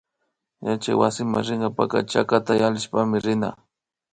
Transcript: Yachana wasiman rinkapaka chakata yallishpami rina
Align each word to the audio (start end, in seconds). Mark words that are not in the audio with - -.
Yachana 0.67 0.99
wasiman 1.01 1.45
rinkapaka 1.47 1.97
chakata 2.11 2.51
yallishpami 2.61 3.15
rina 3.25 3.49